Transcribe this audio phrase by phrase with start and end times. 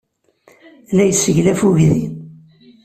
[0.95, 2.03] La yesseglaf uydi.